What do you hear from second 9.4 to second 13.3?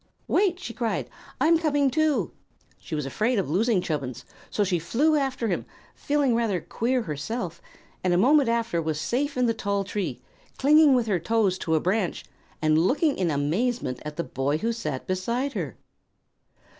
the tall tree, clinging with her toes to a branch and looking in